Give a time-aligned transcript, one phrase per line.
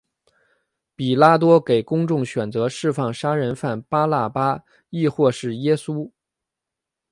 [0.95, 6.09] 比拉多给公众选择释放杀人犯巴辣巴抑或是耶稣。